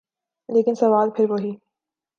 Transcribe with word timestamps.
لیکن 0.49 0.75
سوال 0.75 1.09
پھر 1.15 1.29
وہی۔ 1.29 1.51